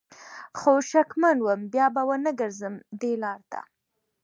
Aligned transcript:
خو 0.59 0.73
شکمن 0.91 1.37
وم 1.41 1.61
بیا 1.73 1.85
به 1.95 2.01
ونه 2.07 2.31
ګرځم 2.39 2.75
دې 2.99 3.13
لار 3.23 3.41
ته 3.51 3.59